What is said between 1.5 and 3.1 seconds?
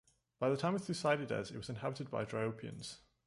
it was inhabited by Dryopians.